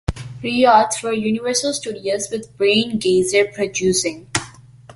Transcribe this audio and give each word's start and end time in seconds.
Riots 0.43 0.97
for 0.97 1.11
Universal 1.13 1.73
Studios, 1.75 2.27
with 2.31 2.57
Brian 2.57 2.97
Grazer 2.97 3.45
producing. 3.53 4.31